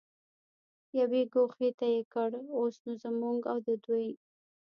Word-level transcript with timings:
یوې 0.99 1.21
ګوښې 1.33 1.69
ته 1.79 1.85
یې 1.93 2.01
کړ، 2.13 2.29
اوس 2.57 2.75
نو 2.85 2.91
زموږ 3.03 3.39
او 3.51 3.57
د 3.65 3.67
دوی. 3.85 4.09